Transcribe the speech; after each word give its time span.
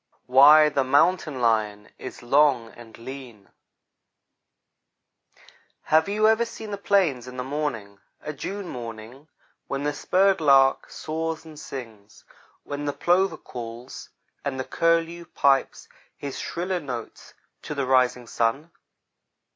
WHY 0.25 0.67
THE 0.67 0.83
MOUNTAIN 0.83 1.39
LION 1.41 1.91
IS 1.99 2.23
LONG 2.23 2.69
AND 2.75 2.97
LEAN 2.97 3.49
HAVE 5.83 6.09
you 6.09 6.27
ever 6.27 6.43
seen 6.43 6.71
the 6.71 6.79
plains 6.79 7.27
in 7.27 7.37
the 7.37 7.43
morning 7.43 7.99
a 8.19 8.33
June 8.33 8.67
morning, 8.67 9.27
when 9.67 9.83
the 9.83 9.93
spurred 9.93 10.41
lark 10.41 10.89
soars 10.89 11.45
and 11.45 11.59
sings 11.59 12.25
when 12.63 12.85
the 12.85 12.93
plover 12.93 13.37
calls, 13.37 14.09
and 14.43 14.59
the 14.59 14.63
curlew 14.65 15.23
pipes 15.25 15.87
his 16.17 16.39
shriller 16.39 16.79
notes 16.79 17.35
to 17.61 17.75
the 17.75 17.85
rising 17.85 18.25
sun? 18.25 18.71